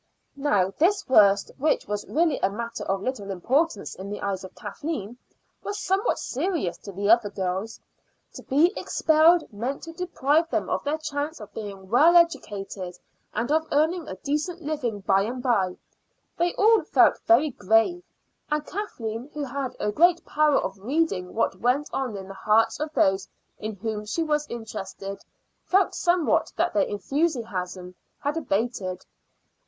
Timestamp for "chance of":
10.97-11.53